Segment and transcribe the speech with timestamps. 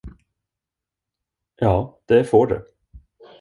[1.55, 2.67] Ja, det får du.